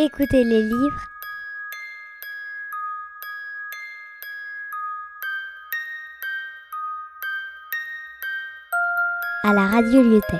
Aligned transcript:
Écoutez 0.00 0.44
les 0.44 0.62
livres. 0.62 1.08
à 9.42 9.52
la 9.52 9.66
radio 9.66 10.00
Lyotet. 10.04 10.36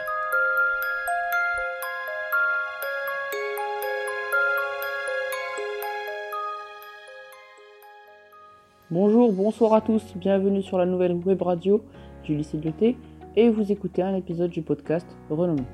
Bonjour, 8.93 9.33
bonsoir 9.33 9.75
à 9.75 9.81
tous, 9.81 10.05
bienvenue 10.15 10.63
sur 10.63 10.79
la 10.79 10.87
nouvelle 10.87 11.15
web 11.15 11.43
radio 11.43 11.83
du 12.23 12.37
lycée 12.37 12.59
Lyotet 12.59 12.95
et 13.35 13.51
vous 13.51 13.73
écoutez 13.73 14.03
un 14.03 14.15
épisode 14.15 14.53
du 14.53 14.63
podcast 14.63 15.09
Renommé. 15.29 15.65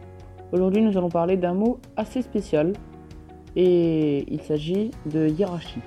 Aujourd'hui 0.52 0.80
nous 0.80 0.96
allons 0.96 1.10
parler 1.10 1.36
d'un 1.36 1.52
mot 1.52 1.78
assez 1.98 2.22
spécial 2.22 2.72
et 3.56 4.24
il 4.32 4.40
s'agit 4.40 4.90
de 5.06 5.28
hiérarchie. 5.28 5.80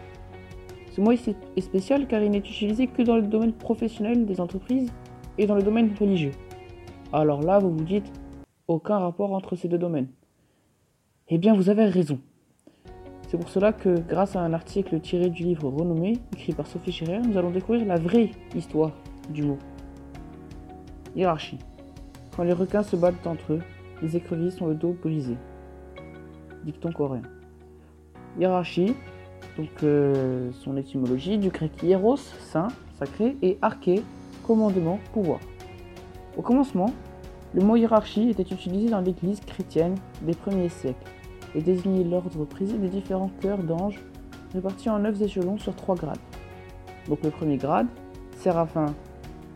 Ce 0.91 1.02
mot 1.02 1.12
est 1.12 1.62
spécial 1.62 2.07
car 2.07 2.23
il 2.23 2.31
n'est 2.31 2.40
utilisé 2.40 2.88
que 2.88 3.03
dans 3.03 3.17
le 3.17 3.21
domaine 3.21 3.53
professionnel 3.53 4.26
des 4.26 4.41
entreprises 4.41 4.91
et 5.38 5.45
dans 5.45 5.55
le 5.55 5.62
domaine 5.62 5.93
religieux. 5.99 6.31
Alors 7.13 7.41
là, 7.41 7.59
vous 7.59 7.71
vous 7.71 7.84
dites, 7.84 8.12
aucun 8.67 8.98
rapport 8.98 9.31
entre 9.34 9.55
ces 9.55 9.67
deux 9.67 9.77
domaines. 9.77 10.07
Eh 11.30 11.38
bien, 11.38 11.55
vous 11.55 11.70
avez 11.70 11.85
raison. 11.85 12.20
C'est 13.27 13.38
pour 13.38 13.49
cela 13.49 13.73
que, 13.73 13.99
grâce 14.07 14.35
à 14.35 14.41
un 14.41 14.54
article 14.54 14.99
tiré 15.02 15.29
du 15.29 15.43
livre 15.43 15.70
Renommé, 15.70 16.13
écrit 16.34 16.54
par 16.54 16.65
Sophie 16.65 16.91
Scherer, 16.91 17.20
nous 17.20 17.38
allons 17.38 17.52
découvrir 17.52 17.85
la 17.85 17.98
vraie 17.98 18.31
histoire 18.55 18.93
du 19.29 19.43
mot. 19.43 19.57
Hiérarchie. 21.15 21.59
Quand 22.35 22.43
les 22.43 22.54
requins 22.54 22.84
se 22.84 22.95
battent 22.95 23.27
entre 23.27 23.54
eux, 23.54 23.62
les 24.02 24.15
écrevisses 24.15 24.55
sont 24.55 24.68
le 24.68 24.76
dos 24.76 24.95
brisé. 25.02 25.35
Dicton 26.63 26.91
coréen. 26.91 27.23
Hiérarchie, 28.40 28.96
donc 29.57 29.70
euh, 29.84 30.52
son 30.63 30.77
étymologie, 30.77 31.38
du 31.38 31.49
grec 31.49 31.71
hieros, 31.82 32.18
saint, 32.18 32.68
sacré, 32.99 33.35
et 33.41 33.57
arché, 33.62 34.04
commandement, 34.46 34.99
pouvoir. 35.13 35.40
Au 36.38 36.41
commencement, 36.41 36.94
le 37.54 37.62
mot 37.63 37.76
hiérarchie 37.76 38.29
était 38.29 38.44
utilisé 38.44 38.90
dans 38.90 39.02
l'église 39.02 39.40
chrétienne 39.40 39.96
des 40.21 40.34
premiers 40.34 40.70
siècles 40.70 41.12
et 41.55 41.62
désignait 41.62 42.04
l'ordre 42.04 42.46
prisé 42.46 42.77
des 42.77 42.90
différents 42.90 43.32
chœurs 43.41 43.63
d'anges 43.63 43.99
répartis 44.54 44.90
en 44.90 44.99
neuf 44.99 45.22
échelons 45.22 45.57
sur 45.57 45.76
trois 45.76 45.96
grades. 45.96 46.20
Donc 47.07 47.20
le 47.24 47.29
premier 47.29 47.57
grade, 47.57 47.88
séraphin, 48.38 48.94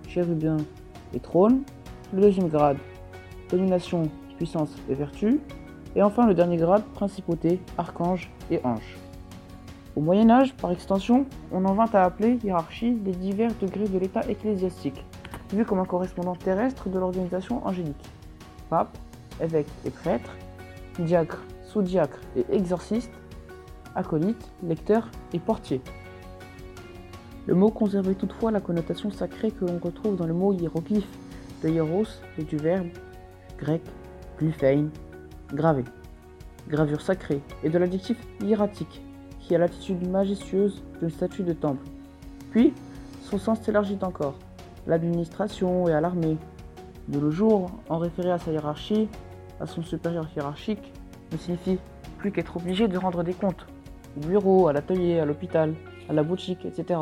chérubin 0.08 0.58
et 1.14 1.20
trône. 1.20 1.64
Le 2.14 2.22
deuxième 2.22 2.48
grade, 2.48 2.78
domination, 3.50 4.10
puissance 4.38 4.76
et 4.90 4.96
vertu. 4.96 5.40
Et 5.96 6.02
enfin 6.02 6.26
le 6.26 6.34
dernier 6.34 6.58
grade, 6.58 6.84
principauté, 6.94 7.60
archange 7.78 8.32
et 8.50 8.62
ange. 8.64 8.98
Au 9.96 10.02
Moyen 10.02 10.30
Âge, 10.30 10.54
par 10.54 10.72
extension, 10.72 11.26
on 11.52 11.66
en 11.66 11.74
vint 11.74 11.90
à 11.94 12.06
appeler 12.06 12.40
hiérarchie 12.44 12.98
les 13.04 13.12
divers 13.12 13.52
degrés 13.60 13.88
de 13.88 14.00
l'état 14.00 14.22
ecclésiastique, 14.30 15.04
vu 15.54 15.66
comme 15.66 15.80
un 15.80 15.86
correspondant 15.86 16.36
terrestre 16.36 16.88
de 16.88 16.98
l'organisation 16.98 17.66
angélique. 17.68 18.10
Pape, 18.70 18.98
évêque 19.42 19.68
et 19.86 19.90
prêtre, 19.90 20.32
diacre, 20.98 21.44
sous-diacre 21.64 22.20
et 22.38 22.46
exorciste, 22.52 23.12
acolyte, 23.96 24.50
lecteur 24.64 25.10
et 25.34 25.40
portier. 25.40 25.82
Le 27.48 27.56
mot 27.56 27.70
conservait 27.70 28.16
toutefois 28.16 28.52
la 28.52 28.62
connotation 28.62 29.12
sacrée 29.12 29.52
que 29.52 29.66
l'on 29.66 29.80
retrouve 29.80 30.16
dans 30.16 30.28
le 30.28 30.34
mot 30.34 30.54
hiéroglyphe 30.54 31.18
de 31.64 31.70
hieros 31.70 32.08
et 32.38 32.44
du 32.44 32.56
verbe 32.56 32.88
grec 33.58 33.82
glyphein, 34.40 34.88
gravé, 35.54 35.84
gravure 36.68 37.02
sacrée, 37.02 37.42
et 37.64 37.70
de 37.70 37.78
l'adjectif 37.78 38.18
hiératique, 38.42 39.02
qui 39.40 39.56
a 39.56 39.58
l'attitude 39.58 40.08
majestueuse 40.08 40.84
d'une 41.00 41.10
statue 41.10 41.44
de 41.44 41.54
temple. 41.54 41.86
Puis, 42.52 42.74
son 43.24 43.38
sens 43.38 43.62
s'élargit 43.62 43.98
encore, 44.02 44.36
l'administration 44.88 45.88
et 45.88 45.94
à 45.94 46.02
l'armée. 46.02 46.38
De 47.08 47.20
nos 47.20 47.32
jours, 47.32 47.72
en 47.90 47.98
référer 47.98 48.32
à 48.32 48.38
sa 48.38 48.52
hiérarchie, 48.52 49.08
à 49.60 49.66
son 49.66 49.82
supérieur 49.82 50.28
hiérarchique, 50.36 50.92
ne 51.32 51.38
signifie 51.38 51.80
plus 52.18 52.32
qu'être 52.32 52.58
obligé 52.58 52.88
de 52.88 52.98
rendre 52.98 53.24
des 53.24 53.34
comptes, 53.34 53.66
au 54.18 54.28
bureau, 54.28 54.68
à 54.68 54.74
l'atelier, 54.74 55.20
à 55.20 55.26
l'hôpital, 55.26 55.74
à 56.10 56.14
la 56.14 56.24
boutique, 56.24 56.66
etc. 56.66 57.00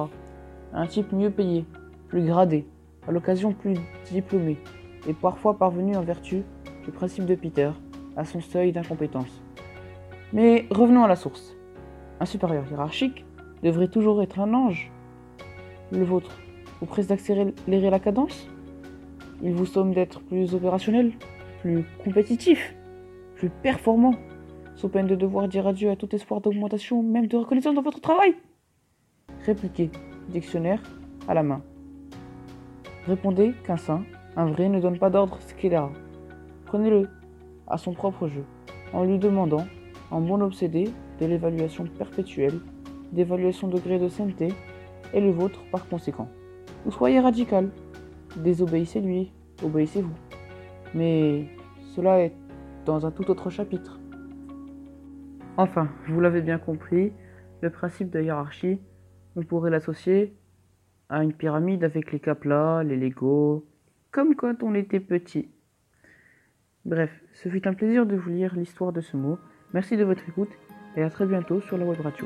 un 0.73 0.87
type 0.87 1.11
mieux 1.11 1.31
payé, 1.31 1.65
plus 2.07 2.25
gradé, 2.25 2.65
à 3.07 3.11
l'occasion 3.11 3.53
plus 3.53 3.75
diplômé, 4.11 4.57
et 5.07 5.13
parfois 5.13 5.57
parvenu 5.57 5.95
en 5.95 6.01
vertu 6.01 6.43
du 6.85 6.91
principe 6.91 7.25
de 7.25 7.35
Peter 7.35 7.71
à 8.19 8.25
son 8.25 8.41
seuil 8.41 8.73
d'incompétence. 8.73 9.41
Mais 10.33 10.65
revenons 10.69 11.03
à 11.03 11.07
la 11.07 11.15
source. 11.15 11.55
Un 12.19 12.25
supérieur 12.25 12.65
hiérarchique 12.69 13.25
devrait 13.63 13.87
toujours 13.87 14.21
être 14.21 14.39
un 14.39 14.53
ange. 14.53 14.91
Le 15.91 16.03
vôtre 16.03 16.37
vous 16.79 16.85
presse 16.85 17.07
d'accélérer 17.07 17.89
la 17.89 17.99
cadence? 17.99 18.47
Il 19.41 19.53
vous 19.53 19.65
somme 19.65 19.93
d'être 19.93 20.19
plus 20.19 20.53
opérationnel, 20.53 21.13
plus 21.61 21.85
compétitif, 22.03 22.75
plus 23.35 23.49
performant, 23.49 24.15
sous 24.75 24.89
peine 24.89 25.07
de 25.07 25.15
devoir 25.15 25.47
dire 25.47 25.65
adieu 25.65 25.89
à 25.89 25.95
tout 25.95 26.13
espoir 26.13 26.41
d'augmentation, 26.41 27.01
même 27.01 27.27
de 27.27 27.37
reconnaissance 27.37 27.75
dans 27.75 27.81
votre 27.81 28.01
travail 28.01 28.35
Répliquez, 29.45 29.91
dictionnaire 30.27 30.81
à 31.27 31.33
la 31.33 31.43
main. 31.43 31.61
Répondez 33.07 33.53
qu'un 33.63 33.77
saint, 33.77 34.03
un 34.35 34.47
vrai, 34.47 34.67
ne 34.67 34.81
donne 34.81 34.99
pas 34.99 35.09
d'ordre 35.09 35.39
scélérat. 35.39 35.91
Prenez-le 36.65 37.09
à 37.69 37.77
son 37.77 37.93
propre 37.93 38.27
jeu, 38.27 38.43
en 38.93 39.03
lui 39.03 39.19
demandant, 39.19 39.65
en 40.11 40.21
bon 40.21 40.41
obsédé, 40.41 40.89
de 41.19 41.25
l'évaluation 41.25 41.85
perpétuelle, 41.85 42.59
d'évaluation 43.11 43.67
de 43.67 43.75
degré 43.75 43.99
de 43.99 44.07
sainteté, 44.07 44.53
et 45.13 45.21
le 45.21 45.31
vôtre 45.31 45.61
par 45.71 45.87
conséquent. 45.87 46.29
Ou 46.85 46.91
soyez 46.91 47.19
radical, 47.19 47.69
désobéissez-lui, 48.37 49.31
obéissez-vous. 49.63 50.15
Mais 50.93 51.47
cela 51.95 52.21
est 52.21 52.33
dans 52.85 53.05
un 53.05 53.11
tout 53.11 53.29
autre 53.29 53.49
chapitre. 53.49 53.99
Enfin, 55.57 55.89
vous 56.07 56.21
l'avez 56.21 56.41
bien 56.41 56.57
compris, 56.57 57.11
le 57.61 57.69
principe 57.69 58.09
de 58.09 58.21
hiérarchie, 58.21 58.79
on 59.35 59.43
pourrait 59.43 59.71
l'associer 59.71 60.33
à 61.09 61.23
une 61.23 61.33
pyramide 61.33 61.83
avec 61.83 62.11
les 62.11 62.19
caplas, 62.19 62.83
les 62.83 62.95
Legos, 62.95 63.65
comme 64.11 64.35
quand 64.35 64.63
on 64.63 64.73
était 64.73 64.99
petit. 64.99 65.49
Bref, 66.89 67.11
ce 67.35 67.49
fut 67.49 67.67
un 67.67 67.75
plaisir 67.75 68.07
de 68.07 68.15
vous 68.15 68.31
lire 68.31 68.55
l'histoire 68.55 68.91
de 68.91 68.99
ce 68.99 69.15
mot. 69.15 69.37
Merci 69.75 69.95
de 69.95 70.03
votre 70.03 70.27
écoute 70.27 70.49
et 70.97 71.03
à 71.03 71.11
très 71.11 71.27
bientôt 71.27 71.61
sur 71.61 71.77
la 71.77 71.85
web 71.85 72.01
radio. 72.01 72.25